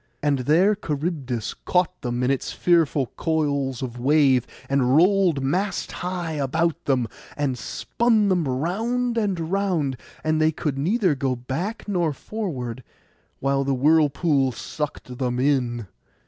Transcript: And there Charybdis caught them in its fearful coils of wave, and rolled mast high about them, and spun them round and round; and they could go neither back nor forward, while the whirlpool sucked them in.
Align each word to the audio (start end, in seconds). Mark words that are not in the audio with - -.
And 0.23 0.39
there 0.39 0.73
Charybdis 0.73 1.53
caught 1.63 2.01
them 2.01 2.23
in 2.23 2.31
its 2.31 2.51
fearful 2.51 3.05
coils 3.17 3.83
of 3.83 3.99
wave, 3.99 4.47
and 4.67 4.95
rolled 4.97 5.43
mast 5.43 5.91
high 5.91 6.31
about 6.31 6.85
them, 6.85 7.07
and 7.37 7.55
spun 7.55 8.27
them 8.27 8.47
round 8.47 9.15
and 9.15 9.51
round; 9.51 9.97
and 10.23 10.41
they 10.41 10.51
could 10.51 10.77
go 10.77 10.81
neither 10.81 11.15
back 11.35 11.87
nor 11.87 12.13
forward, 12.13 12.83
while 13.41 13.63
the 13.63 13.75
whirlpool 13.75 14.51
sucked 14.51 15.19
them 15.19 15.39
in. 15.39 15.85